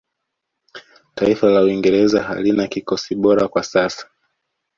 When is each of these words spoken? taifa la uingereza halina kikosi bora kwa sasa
taifa 1.15 1.47
la 1.47 1.61
uingereza 1.61 2.23
halina 2.23 2.67
kikosi 2.67 3.15
bora 3.15 3.47
kwa 3.47 3.63
sasa 3.63 4.09